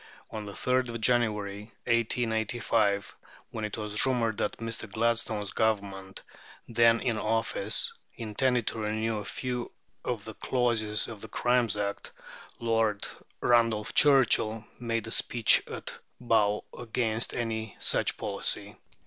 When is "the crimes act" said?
11.21-12.13